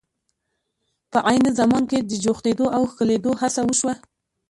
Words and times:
په 1.11 1.19
عین 1.27 1.45
زمان 1.59 1.83
کې 1.89 2.05
جوختېدو 2.23 2.65
او 2.75 2.81
ښکلېدو 2.91 3.31
هڅه 3.41 3.61
وشوه. 3.65 3.93